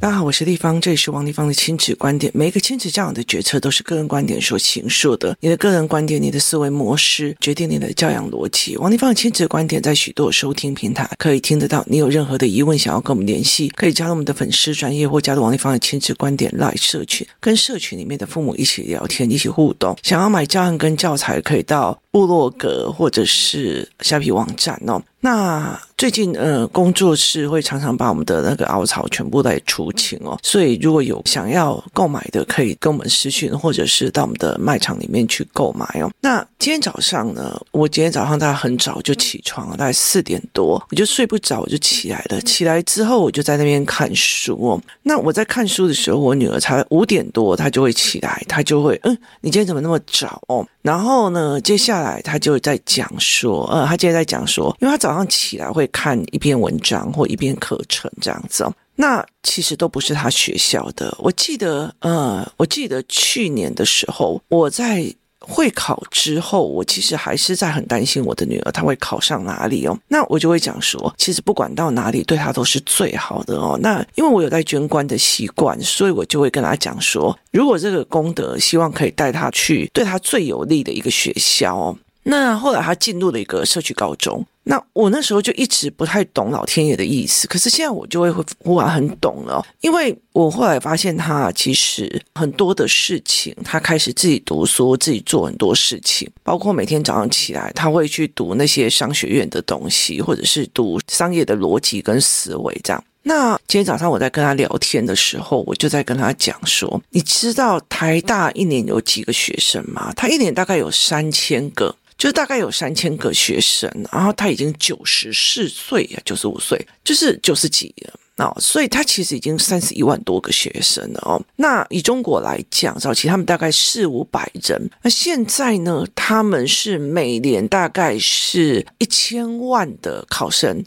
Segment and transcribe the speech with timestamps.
[0.00, 2.28] 大家好，我是丽芳，这里是王丽芳的亲子观点。
[2.34, 5.36] 每一个亲子教养的决策都是个人观点所形塑的。
[5.38, 8.76] 你的个人观点、你的思维模式，决定你的教养逻辑。
[8.78, 11.84] 王丽芳的亲子观点在许多收听平台可以听得到。
[11.86, 19.96] 你有任何的疑问，想要跟我们联系，可以加入我们的粉丝专业或加入王丽芳的亲子观点 Live 社群，跟社群里面的父母一起聊天，一起互动。
[20.02, 25.00] 想要买教案跟教材，可以到部落格或者是虾皮网站哦。
[25.24, 36.10] 那最近呃，工作室会常常把我们的那个凹槽全部来出清哦，所以如果有想要购买的，可以跟我们私讯，或者是到我们的卖场里面去购买哦。
[36.20, 42.40] 那今天早上呢，我今天早上大概很早就起床了，大概四点多，我就睡不着，我就起来了。
[42.40, 44.80] 起来之后，我就在那边看书哦。
[45.04, 50.66] 那我在看书的时候，我女儿才五点多，她就会起来，她就会嗯，你今天怎么那么早哦？
[50.82, 55.11] 然后呢，接下来她就在讲说，呃，她今天在讲说，因为她早。
[55.12, 61.14] 早上起来会看一篇文章或一篇课程这样子哦，那其实都不是他学校的。
[61.18, 65.04] 我记得，呃，我记得去年的时候，我在
[65.38, 69.98] 会考之后，我其实还是在很担心我的女儿她会考上哪里哦。
[70.08, 73.78] 那我就会讲说，其实不管到哪里，对她都是最好的哦。
[73.82, 81.98] 那因为我有在捐官的习惯，所以我就会跟她讲说，如果这个功德希望可以带她去对她最有利的一个学校哦。
[82.24, 84.44] 那后来他进入了一个社区高中。
[84.64, 103.04] 那我那时候就一直不太懂老天爷的意思，可是现在我就会忽然很懂了，因为我后来发现他其实很多的事情，他开始自己读书，自己做很多事情，包括每天早上起来，他会去读那些商学院的东西，或者是读商业的逻辑跟思维这样。
[103.24, 110.12] 那今天早上我在跟他聊天的时候，我就在跟他讲说，你知道台大一年有几个学生吗？
[110.16, 111.96] 他一年大概有三千个。
[112.22, 121.42] 就大概有三千个学生，然后他已经九十四岁呀，九十五岁，就是九十几了哦，所以他其实已经三十一万多个学生了哦。
[121.56, 130.84] 那以中国来讲，早期他们大概四五百人，那现在呢，他们是每年大概是一千万的考生，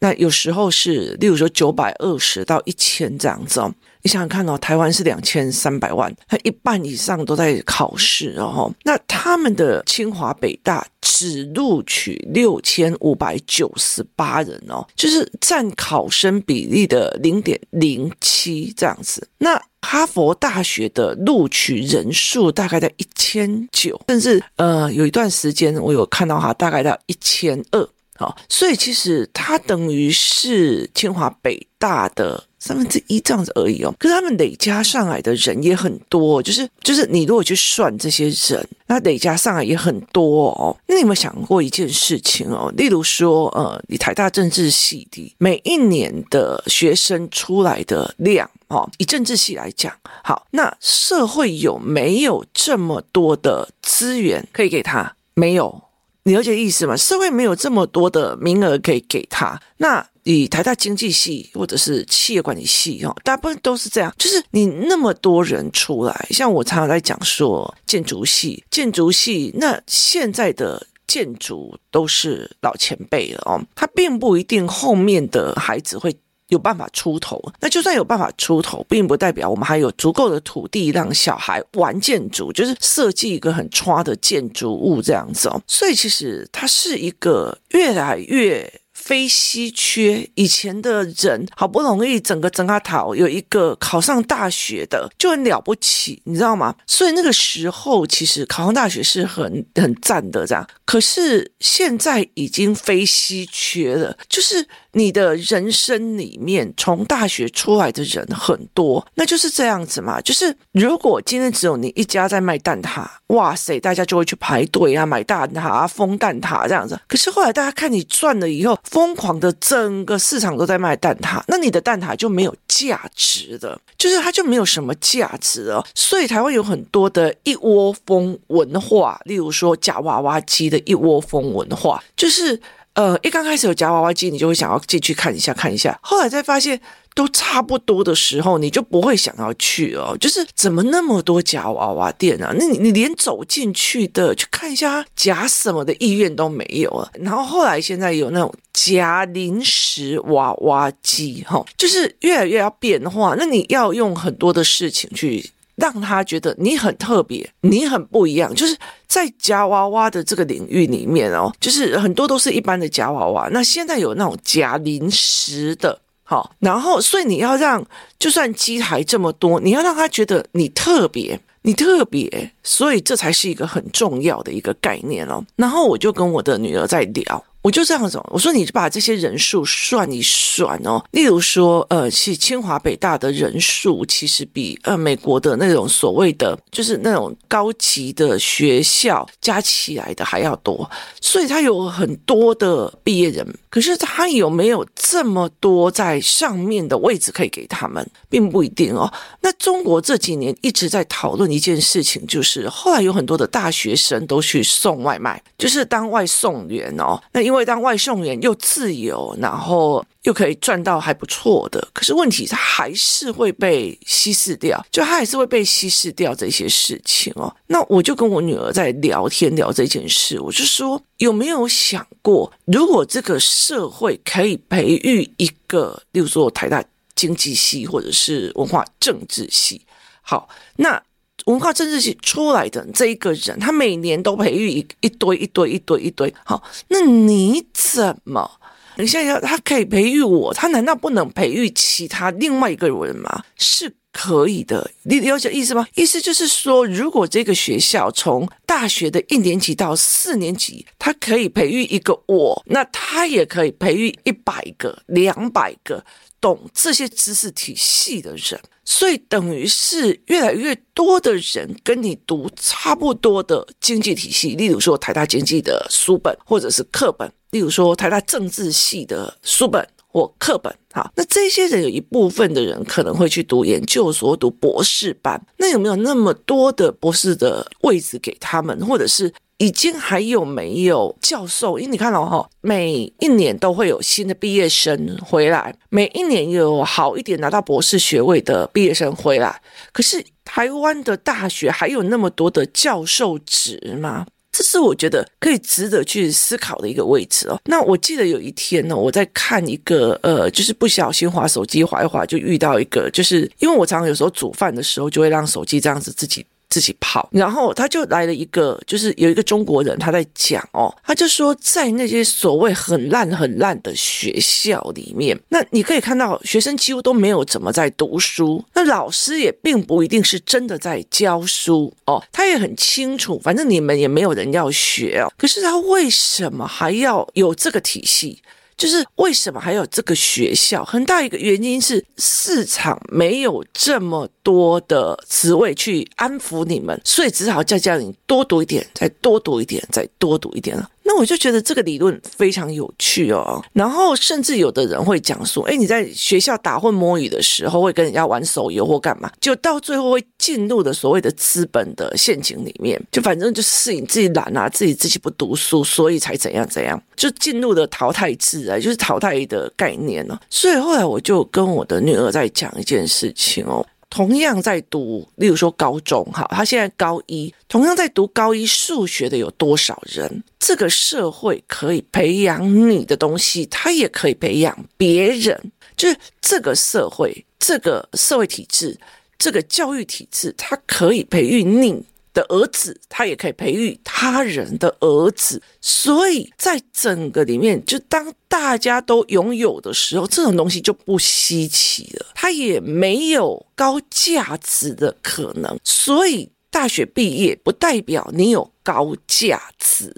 [0.00, 3.72] 那有时候是，例如说九百二十到一千这样子哦。
[4.04, 8.72] 你想想看哦，台湾是两千三百万，他一半以上都在考试哦。
[8.82, 19.28] 那他们的清华北大只录取六千五百九十八人哦，就是占考生比例的零点零七这样子。
[19.38, 27.88] 那哈佛大学的录取人数大概在一千九，甚至呃有一段时间我有看到哈，大概到一千二。
[28.16, 32.42] 好，所以其实它等于是清华北大的。
[32.64, 40.76] 三分之一这样子而已哦，可是他们累加上来的人也很多，就是就是你如果去算这些人，那累加上来也很多哦。
[40.86, 42.72] 那你有没有想过一件事情哦？
[42.76, 55.16] 例如说，呃，你台大政治系的每一年的学生出来的量哦，以政治系来讲，好，那社会有没有这么多的资源可以给他？
[55.34, 55.82] 没有，
[56.22, 56.96] 你了解意思吗？
[56.96, 60.06] 社会没有这么多的名额可以给他，那。
[60.24, 76.14] 以台大经济系或者是企业管理系哈，大部分都是这样，就是你那么多人出来，像我常常在讲说建筑系，建筑系那现在的建筑都是老前辈了哦，他并不一定后面的孩子会
[76.48, 88.72] 有办法出头，那就算有办法出头，并不代表我们还有足够的土地让小孩玩建筑，就是设计一个很差的建筑物这样子哦，所以其实它是一个越来越。
[88.92, 96.74] 非稀缺，以前的人好不容易整个整个塔有一个考上大学的就很了不起，你知道吗？
[96.86, 100.66] 所以那个时候其实考上大学是很很赞的这样。
[100.84, 110.20] 可是现在已经非稀缺了，就是你的人生里面从大学出来的人很多，那就是这样子嘛。
[110.20, 116.98] 就是如果今天只有你一家在卖蛋挞，哇塞，大家就会去排队啊，买蛋挞啊，封蛋挞这样子。
[117.08, 118.78] 可是后来大家看你赚了以后。
[118.84, 125.82] 疯狂的整个市场都在卖蛋挞，那你的蛋挞就没有价值的，就是它就没有什么价值了。
[125.94, 132.60] 所以台湾有很多的一窝蜂文化，例如说夹娃娃机的一窝蜂文化，就是
[132.94, 136.80] 呃，一刚开始有夹娃娃机，你就会想要进去看一下看一下，后来再发现。
[137.14, 140.16] 都差不多的时候，你就不会想要去哦。
[140.18, 142.54] 就是怎么那么多夹娃娃店啊？
[142.58, 147.10] 那你你连走进去的去看一下夹什么的意愿都没有了。
[147.20, 153.34] 然后后来现在有那种夹零食娃娃机，哈，就是越来越要变化。
[153.36, 155.50] 那你要用很多的事情去
[155.82, 158.54] 让他觉得你很特别，你很不一样。
[158.54, 163.48] 就是在夹娃娃的这个领域里面哦，就是很多都是一般的夹娃娃。
[163.50, 165.98] 那现在有那种夹零食的。
[166.22, 167.84] 好，然后所以你要让，
[168.16, 175.44] 就算机台这么多，你要让他觉得你特别，你特别，所以这才是一个很重要的一个概念哦。
[175.56, 177.44] 然后我就跟我的女儿在聊。
[177.62, 199.12] 我就这样子，我说你就把这些人数算一算哦，例如说，呃，是清华北大的人数，其实比呃美国的那种所谓的就是那种高级的学校加起来的还要多，所以他有很多的毕业人，可是他有没有这么多在上面的位置可以给他们，并不一定哦。
[199.40, 217.54] 那中国这几年一直在讨论一件事情，就是后来有很多的大学生都去送外卖，就是当外送员哦，那因因为当外送员又自由，然后又可以赚到还不错的，可是问题他还是会被稀释掉，就他还是会被稀释掉这些事情哦。
[217.66, 226.82] 那我就跟我女儿在聊天聊这件事，我就说有没有想过，如果这个社会可以培育一个，例如说台大
[227.14, 229.82] 经济系或者是文化政治系，
[230.22, 231.02] 好，那。
[231.46, 236.32] 文化政治系出来的这一个人，他每年都培育一一堆一堆一堆一堆。
[236.44, 238.50] 好，那你怎么？
[238.96, 243.42] 你现在要他可以培育我，他难道不能培育其他另外一个人吗？
[243.56, 245.86] 是可以的，你了解意思吗？
[245.94, 256.04] 意思就是说，如果这个学校从大学的一年级到四年级，他可以培育一个我，那他也可以培育一百个、两百个
[256.42, 258.60] 懂这些知识体系的人。
[258.84, 270.74] 所以等于是越来越多的人跟你读差不多的经济体系，例如说台大经济的书本或者是课本，例如说台大政治系的书本或课本。
[270.92, 279.32] 好，那这些人有一部分的人可能会去读研究所、读博士班，那有没有那么多的博士的位置给他们，或者是？
[279.62, 281.78] 已经还有没有教授？
[281.78, 289.62] 因为你看到哈，每一年都会有新的毕业生回来，每一年有好一点拿到博士学位的毕业生回来。
[289.92, 294.26] 可是台湾的大学还有那么多的教授职吗？
[294.50, 297.56] 这是我觉得可以值得去思考的一个位置哦。
[297.66, 306.44] 那我记得有一天呢，我在看一个呃，就是不小心滑手机滑一滑，就遇到一个，就是因为我常常有时候煮饭的时候，就会让手机这样子自己。
[306.72, 328.40] 自己跑，然后他就来了一个，就是有一个中国人，他在讲哦，他就说在那些所谓很烂很烂的学校里面，那你可以看到学生几乎都没有怎么在读书，那老师也并不一定是真的在教书哦，他也很清楚，反正你们也没有人要学哦，可是他为什么还要有这个体系？
[328.82, 330.84] 就是为什么还有这个学校？
[330.84, 340.90] 很大一个原因是市场没有这么多的职位去安抚你们，所以只好叫叫你多读一点，再多读一点，再多读一点了。
[341.04, 360.38] 那我就觉得这个理论非常有趣哦，然后甚至有的人会讲说，诶，你在学校打混摸鱼的时候，会跟人家玩手游或干嘛，就到最后会进入的所谓的资本的陷阱里面，就反正就是你自己懒啊，自己自己不读书，所以才怎样怎样，就进入了淘汰制啊，就是淘汰的概念哦。
[360.48, 363.84] 所以后来我就跟我的女儿在讲一件事情哦。
[364.12, 370.44] 同样在读，例如说高中，哈，他现在高一，同样在读高一数学的有多少人？
[370.58, 375.58] 这个社会可以培养你的东西，他也可以培养别人。
[375.96, 379.00] 就是这个社会，这个社会体制，
[379.38, 385.62] 这个教育体制，它可以培育你的儿子，他也可以培育他人的儿子。
[385.80, 392.26] 所以在整个里面，就当大家都拥有的时候，这种东西就不稀奇了。
[392.34, 395.78] 它也没有高价值的可能。
[395.84, 400.14] 所以大学毕业不代表你有高价值。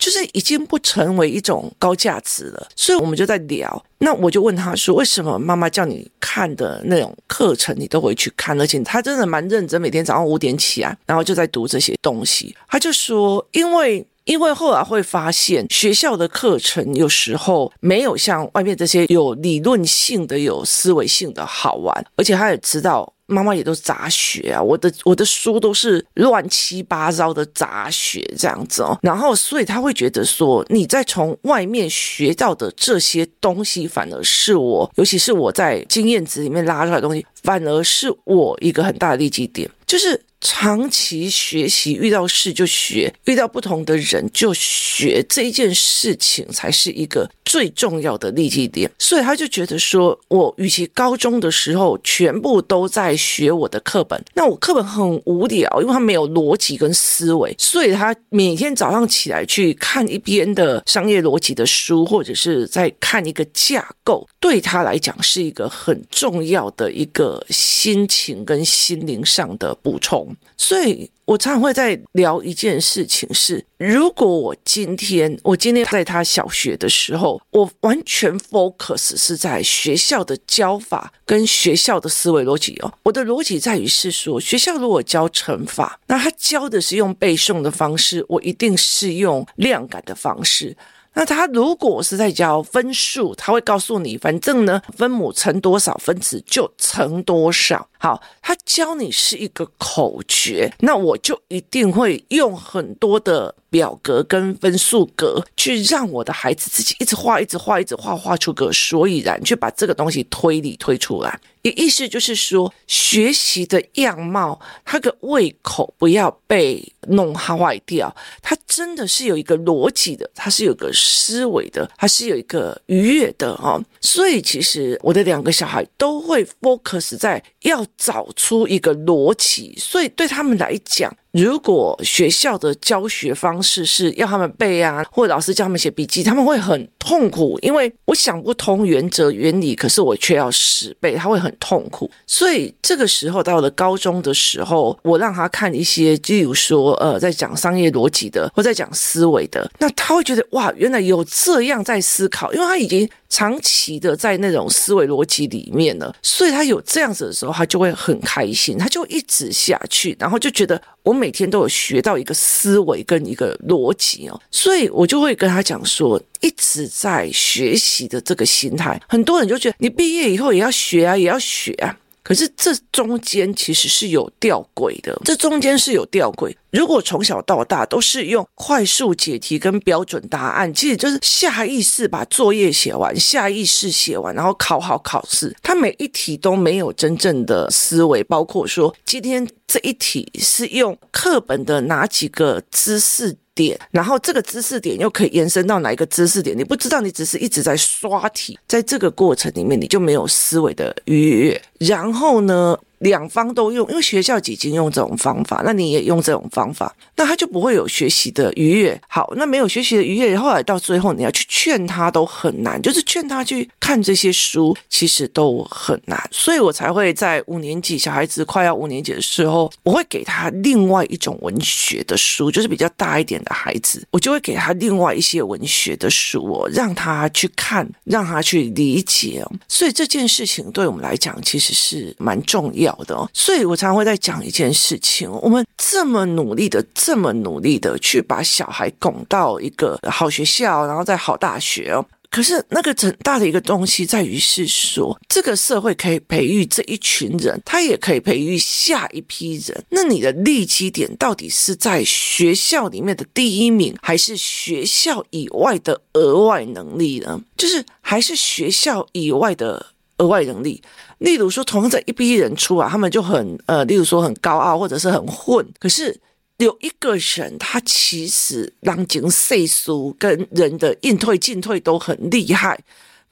[0.00, 3.84] 就是已经不成为一种高价值了，所以我们就在聊。
[3.98, 8.58] 那我就问他说：“为什么妈妈叫你看的那种课程，你都会去看？
[8.58, 28.82] 而且他真的蛮认真，每天早上五点起来，然后就在读这些东西。”他就说：“因为，因为后来会发现，学校的课程有时候没有像外面这些有理论性的、有思维性的好玩，而且他也知道。”妈妈也都是杂学啊，我的我的书都是乱七八糟的杂学这样子。
[28.82, 48.90] 哦，然后所以他会觉得说，你在从外面学到的这些东西，反而是我，尤其是我在经验值里面拉出来的东西，反而是我一个很大的利基点，就是长期学习，遇到事就学，遇到不同的人就学，这一件事情才是一个最重要的利基点。
[48.98, 70.29] 所以他就觉得说，我与其高中的时候全部都在学我的课本，那我课本很无聊，因为他没有逻辑跟思维，所以他每天早上起来去看一边的商业逻辑的书，或者是在看一个架构，对他来讲是一个很重要的一个心情跟心灵上的补充。
[70.56, 82.92] 所以我常常会在聊一件事情是：如果我今天，我今天在他小学的时候，我完全 focus 是在学校的教法跟学校的思维逻辑哦。
[83.04, 90.76] 我的逻辑在于是说，学校如果教乘法，那他教的是用背诵的方式，我一定是用量感的方式。
[91.12, 97.88] 那他如果是在教分数，他会告诉你，反正呢，分母乘多少，分子就乘多少。
[97.98, 111.40] 好，他教你是一个口诀，那我就一定会用很多的表格跟分数格去让我的孩子自己一直画，一直画，一直画，画出个所以然，去把这个东西推理推出来。
[111.62, 123.82] 也意思就是说，学习的样貌，他的胃口不要被弄坏掉，他真的是有一个逻辑的，他是有个思维的，他是有一个愉悦的哦。
[124.00, 131.14] 所以其实我的两个小孩都会 focus 在要找出一个逻辑，所以对他们来讲。
[131.32, 142.10] 如果学校的教学方式是要他们背啊，或者老师叫他们写笔记，他们会很痛苦，因为我想不通原则原理，可是我却要死背，他会很痛苦。
[142.26, 153.08] 所以这个时候到了高中的时候，我让他看一些，例如说，呃，在讲商业逻辑的，或在讲思维的，那他会觉得哇，原来有这样在思考，因为他已经。
[153.32, 171.96] 长期的在那种思维逻辑里面了，所以他有这样子的时候，他就会很开心，他就一直下去，然后就觉得我每天都有学到一个思维跟一个逻辑哦，所以我就会跟他讲说，一直在学习的这个心态，很多人就觉得你毕业以后也要学啊，也要学啊。
[172.22, 176.54] 可是这中间其实是有吊诡的，这中间是有吊诡。
[176.70, 196.56] 如果从小到大都是用快速解题跟标准答案，其实就是下意识把作业写完，下意识写完，然后考好考试，他每一题都没有真正的思维，包括说今天这一题是用课本的哪几个知识点，然后这个知识点又可以延伸到哪一个知识点？
[196.56, 201.62] 你不知道，你只是一直在刷题，在这个过程里面，你就没有思维的愉悦。
[201.78, 208.98] 然后呢，两方都用，因为学校已经用这种方法，那你也用这种方法，那他就不会有学习的愉悦。
[209.08, 216.18] 好，那没有学习的愉悦，后来到最后你要去劝他都很难，就是劝他去看这些书，其实都很难。
[216.30, 229.42] 所以我才会在五年级小孩子快要五年级的时候，我会给他另外一种文学的书，就是比较大一点的孩子，我就会给他另外一些文学的书哦，让他去看，让他去理解。
[229.68, 242.04] 所以这件事情对我们来讲，其实是蛮重要的，所以我常常会在讲一件事情：我们这么努力的，这么努力的去把小孩拱到一个好学校，然后在好大学哦。
[242.30, 249.84] 可是那个很大的一个东西在于是说，这个社会可以培育这一群人，他也可以培育下一批人。
[249.88, 257.42] 那你的利基点到底是在学校里面的第一名，还是学校以外的额外能力呢？
[257.56, 259.86] 就是还是学校以外的
[260.20, 260.80] 额外能力？
[261.18, 265.66] 例如说，同样在一批人出啊，他们就很呃，例如说很高傲或者是很混。
[265.78, 266.18] 可是
[266.58, 272.78] 有一个人，他其实人情世事跟人的应退进退都很厉害。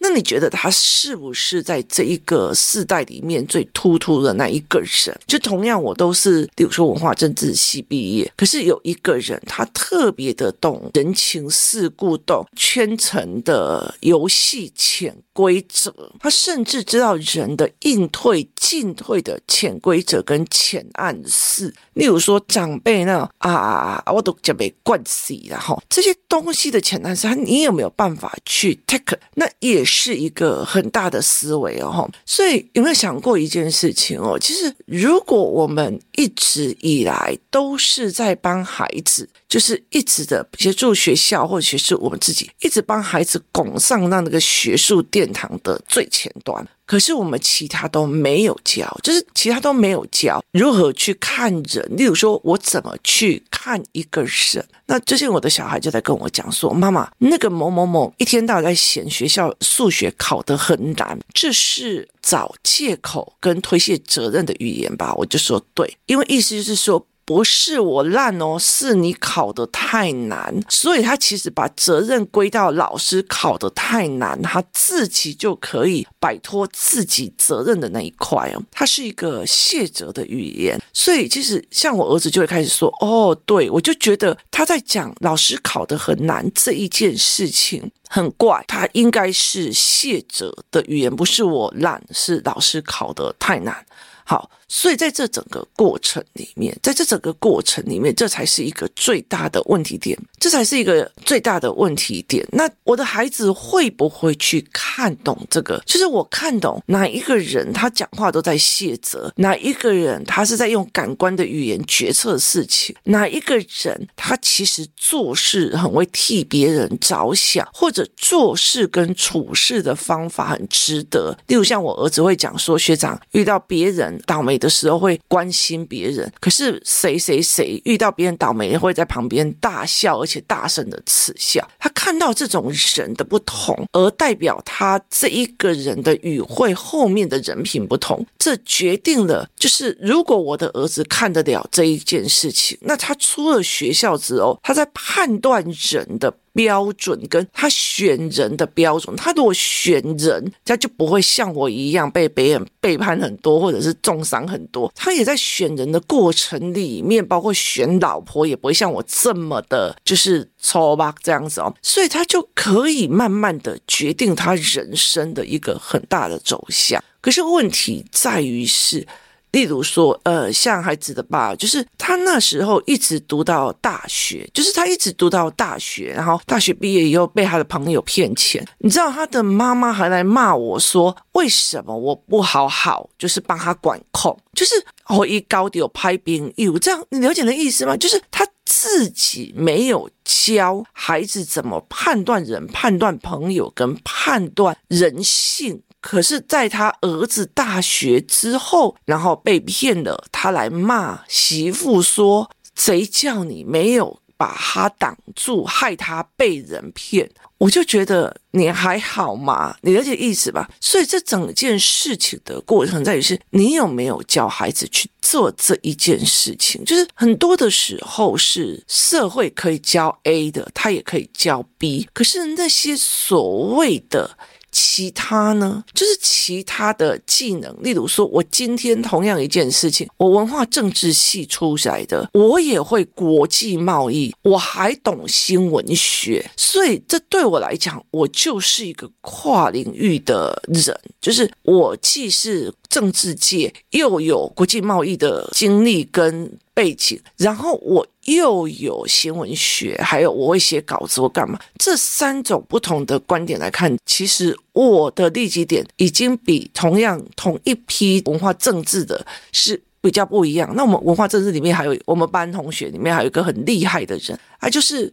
[0.00, 5.19] 那你觉得他是不是在这一个世代里面最突出的那一个人？
[5.26, 21.75] 就同样，我都是，比如说文化政治系毕业，可是有一个人，他特别的懂人情世故，懂圈层的游戏潜规则，他甚至知道人的应退进退的潜规则跟潜暗示。
[21.95, 29.19] 例如说长辈那啊，我都准备惯死然后这些东西的潜暗示，你有没有办法去 take？
[29.35, 29.89] 那也。
[29.91, 34.39] 是一个很大的思维哦，所以有没有想过一件事情哦？
[34.39, 46.69] 其实如果我们一直以来都是在帮孩子，就是一直的协助学校或者是我们自己，一直帮孩子拱上那那个学术殿堂的最前端。
[46.88, 51.87] 可是我们其他都没有教，就是其他都没有教如何去看人。
[51.90, 54.66] 例如说，我怎么去看一个人？
[54.87, 78.63] 那最近我的小孩就在跟我讲说：“妈妈，那个某某某一天到晚在嫌学校数学考得很难，这是找借口跟推卸责任的语言吧？”我就说：“对，因为意思就是说。”不是我烂哦，是你考得太难，所以他其实把责任归到老师考得太难，他自己就可以摆脱自己责任的那一块哦。
[78.73, 93.85] 他是一个卸责的语言，所以其实像我儿子就会开始说：“哦，对，我就觉得他在讲老师考得很难这一件事情很怪，他应该是卸责的语言，不是我烂，是老师考得太难。”
[94.25, 94.51] 好。
[94.69, 102.47] 所以在这整个过程里面，在这整个过程里面，这才是一个最大的问题点，这才是一个最大的问题点。
[102.53, 105.83] 那我的孩子会不会去看懂这个？
[105.87, 121.37] 就是我看懂哪一个人他讲话都在卸责，哪一个人他是在用感官的语言决策事情，哪一个人他其实做事很会替别人着想，或者做事跟处事的方法很值得。
[121.47, 131.67] 例如像我儿子会讲说，学长遇到别人倒霉的时候会关心别人，可是谁谁谁遇到别人倒霉会在旁边大笑，而且大声的耻笑。
[131.79, 146.35] 他看到这种人的不同，而代表他这一个人的语汇后面的人品不同，这决定了就是如果我的儿子看得了这一件事情，那他出了学校之后，他在判断人的。
[146.59, 154.93] 标准跟他选人的标准，他如果选人，他就不会像我一样被别人背叛很多，或者是重伤很多。
[154.93, 161.73] 他也在选人的过程里面，包括选老婆，也不会像我这么的，就是抽吧这样子哦。
[161.81, 167.00] 所以他就可以慢慢的决定他人生的一个很大的走向。
[167.21, 169.07] 可是问题在于是。
[169.52, 178.67] 例如说，呃，像孩子的爸，就是他那时候一直读到大学，就是他一直读到大学，然后大学毕业以后被他的朋友骗钱。
[178.78, 184.75] 你知道他的妈妈还来骂我说，为什么我不好好就是帮他管控，就是
[185.09, 187.97] 我一高调拍兵有这样，你了解的意思吗？
[187.97, 195.83] 就是他自己没有教孩子怎么判断人、判断朋友跟判断人性。
[196.00, 207.28] 可是，在他儿子大学之后，然后被骗了，他来骂媳妇说：“谁叫你没有把他挡住，害他被人骗？”
[207.59, 209.76] 我就觉得你还好吗？
[209.83, 210.71] 你了解意思吧？
[210.81, 216.85] 所以这整件事情的过程在于是，你有没有教孩子去做这一件事情？
[216.85, 224.38] 就是很多的时候是社会可以教 A 的，他也可以教 B，可是那些所谓的。
[224.70, 251.59] 其他呢，就是其他的技能，例如说，我今天同样一件事情，我文化政治系出来的，我也会国际贸易，我还懂新闻学，所以这对我来讲，我就是一个跨领域的人，就是我既是政治界，又有国际贸易的经历跟背景，然后我又有新闻学，还有我会写稿子，我干嘛？
[251.79, 260.73] 这三种不同的观点来看，其实我的利己点已经比同样同一批文化政治的是比较不一样。
[260.77, 265.12] 那我们文化政治里面还有我们班同学里面还有一个很厉害的人啊，就是。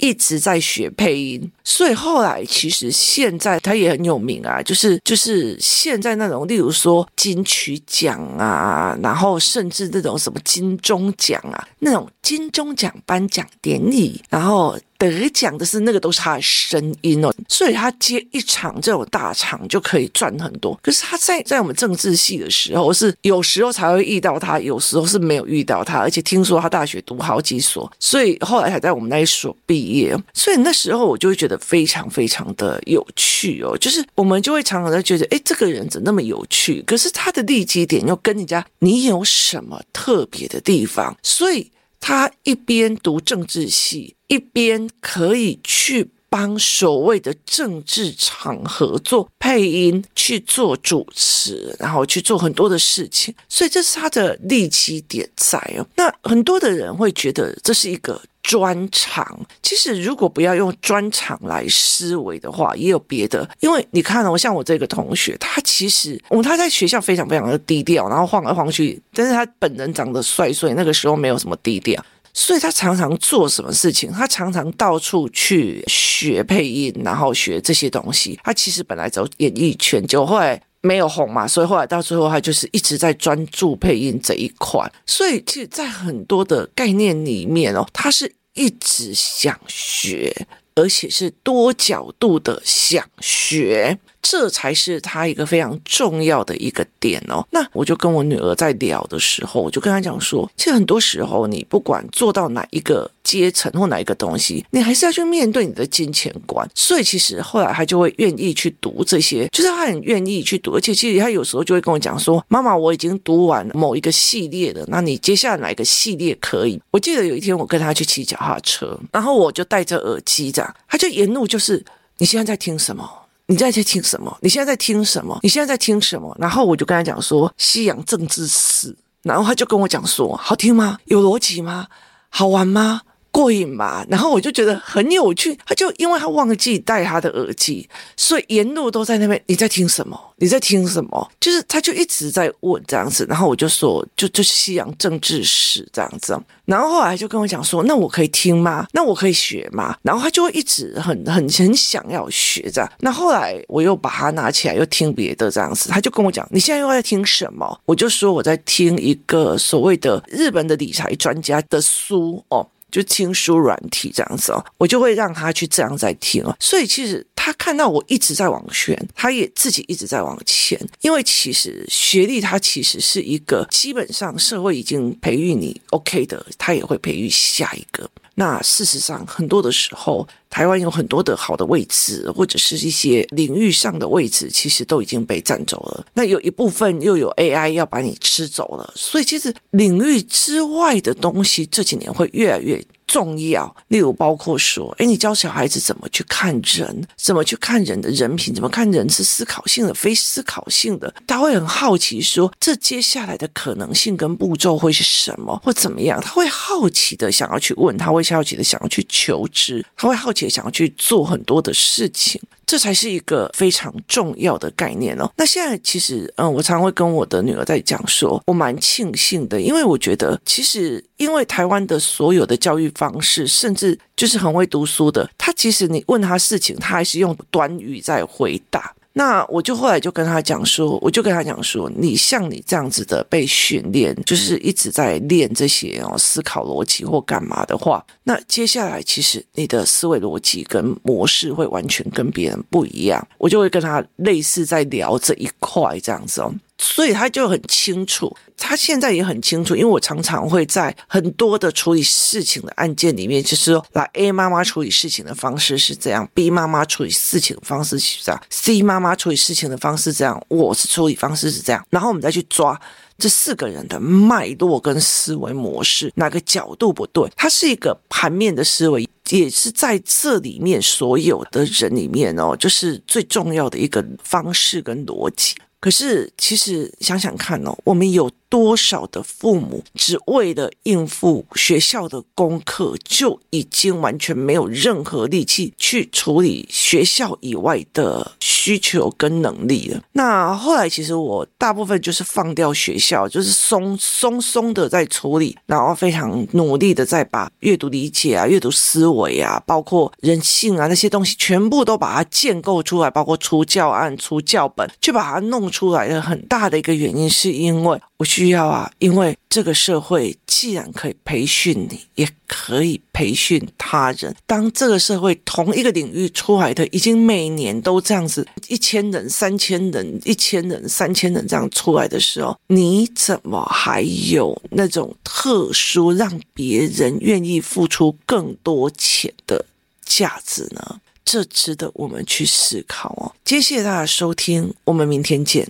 [0.00, 14.76] 一直在学配音，所以后来其实现在他也很有名啊，就是就是现在那种，例如说金曲奖啊，然后甚至那种什么金钟奖啊，那种金钟奖颁奖典礼，然后。
[15.00, 20.78] 得奖的是那个都是他的声音哦，所以他接一场这种大场就可以赚很多。
[20.82, 30.14] 可是他在在我们政治系的时候是有时候才会遇到他，有时候是没有遇到他，而且听说他大学读好几所，所以后来才在我们那一所毕业。
[30.34, 36.82] 所以那时候我就会觉得非常非常的有趣哦，就是我们就会常常在觉得，哎，这个人怎那么有趣？
[36.86, 41.16] 可是他的利基点又跟人家你有什么特别的地方？
[41.22, 41.70] 所以。
[42.00, 53.34] 他一边读政治系，一边可以去帮所谓的政治场合做配音，去做主持，然后去做很多的事情。
[53.48, 55.86] 所以这是他的立基点在哦。
[55.96, 58.22] 那很多的人会觉得这是一个。
[58.42, 63.48] 专长，其实如果不要用专长来思维的话，也有别的。
[63.60, 78.38] 因为你看哦，像我这个同学，他其实，我他在学校非常非常的低调，然后晃来晃去，但是他本人长得帅，所以那个时候没有什么低调，所以他常常做什么事情，他常常到处去学配音，然后学这些东西。
[78.44, 80.62] 他其实本来走演艺圈，就后来。
[80.82, 84.90] 没有红嘛，所以后来到最后他就是一直在专注配音这一块。
[85.04, 90.34] 所以其实，在很多的概念里面哦，他是一直想学，
[90.74, 93.98] 而且是多角度的想学。
[94.22, 97.46] 这才是他一个非常重要的一个点哦。
[97.50, 106.68] 那我就跟我女儿在聊的时候，我就跟她讲说，其实很多时候你不管做到哪一个阶层或哪一个东西，你还是要去面对你的金钱观。
[106.74, 110.74] 所以其实后来她就会愿意去读这些，就是她很愿意去读。
[110.74, 121.84] 而且其实她有时候就会跟我讲说：“妈妈，我已经读完某一个系列了，那你接下来哪一个系列可以？”我记得有一天我跟她去骑脚踏车，然后我就戴着耳机这样，她就沿路就是
[122.18, 123.08] ：“你现在在听什么？”
[123.50, 124.38] 你在在听什么？
[124.42, 125.36] 你现在在听什么？
[125.42, 126.32] 你现在在听什么？
[126.38, 130.98] 然后我就跟他讲说《西洋政治史》，然后他就跟我讲说：好听吗？
[131.06, 131.88] 有逻辑吗？
[132.28, 133.00] 好玩吗？
[133.30, 135.56] 过瘾吧，然后我就觉得很有趣。
[135.64, 139.40] 他就因为他忘记带他的耳机，所以沿路都在那边。
[139.46, 140.18] 你在听什么？
[140.36, 141.30] 你在听什么？
[141.38, 143.24] 就是他就一直在问这样子。
[143.28, 146.38] 然后我就说，就就西洋政治史这样子。
[146.64, 148.86] 然后后来就跟我讲说，那我可以听吗？
[148.92, 149.96] 那我可以学吗？
[150.02, 152.92] 然后他就会一直很很很想要学这样。
[153.00, 155.88] 那后来我又把它拿起来又听别的这样子。
[155.88, 157.80] 他就跟我讲，你现在又在听什么？
[157.86, 162.66] 我就说我在听一个所谓的日本的理财专家的书哦。
[162.90, 166.56] 就听书软体这样子哦，我就会让他去这样在听哦。
[166.60, 170.78] 所以其实他看到我一直在往前，他也自己一直在往前。
[171.00, 178.08] 因为其实学历它其实是一个基本上社会已经培育你 OK 的，他也会培育下一个。
[178.40, 186.06] 那事实上很多的时候，台湾有很多的好的位置，或者是一些领域上的位置，其实都已经被占走了。
[186.14, 193.74] 那有一部分又有 AI 要把你吃走了，所以其实领域之外的东西这几年会越来越重要。
[193.88, 206.20] 例如包括说，诶，你教小孩子怎么去看人，怎么去看人的人品，怎么看人是思考性的、非思考性的，他会很好奇说，这接下来的可能性跟步骤会是什么，或怎么样？
[206.20, 210.40] 他会好奇的想要去问，他会好奇的想要去求知，他会好奇。
[210.40, 215.28] 的想要去做很多的事情，这才是一个非常重要的概念哦。
[215.36, 228.94] 那现在其实，嗯，我常常会跟我的女儿在讲说，我蛮庆幸的，因为我觉得其实，因为台湾的所有的教育方式，甚至就是很会读书的，他其实你问他事情，他还是用短语在回答。
[229.12, 243.26] 那我就后来就跟他讲说，我就跟他讲说，你像你这样子的被训练，就是一直在练这些哦思考逻辑或干嘛的话，那接下来其实你的思维逻辑跟模式会完全跟别人不一样。
[243.36, 246.54] 我就会跟他类似在聊这一块这样子哦。
[246.82, 262.80] 所以他就很清楚，他现在也很清楚，因为我常常会在很多的处理事情的案件里面，就是说，来 A 妈妈处理事情的方式是这样，B 妈妈处理事情的方式是这样，C 妈妈处理事情的方式这样，我是处理方式是这样，然后我们再去抓
[263.18, 275.54] 这四个人的脉络跟思维模式，哪个角度不对，它是一个盘面的思维，也是在这里面所有的人里面哦，就是最重要的一个方式跟逻辑。
[275.80, 278.30] 可是，其实想想看哦，我们有。
[278.50, 290.02] 多少的父母只为了应付学校的功课，就已经完全没有任何力气去处理学校以外的需求跟能力了。
[290.12, 314.36] 那后来其实我大部分就是放掉学校，就是松松松的在处理，然后非常努力的在把阅读理解啊、阅读思维啊、包括人性啊那些东西全部都把它建构出来，包括出教案、出教本，去把它弄出来的很大的一个原因，是因为我需要啊，因为这个社会既然可以培训你，也可以培训他人。
[314.46, 329.64] 当这个社会同一个领域出来的，已经每年都这样子一千人、三千人、一千人、三千人这样出来的时候，你怎么还有那种特殊让别人愿意付出更多钱的
[330.04, 331.00] 价值呢？
[331.24, 333.32] 这值得我们去思考哦。
[333.46, 335.66] 谢谢大家收听，我们明天见。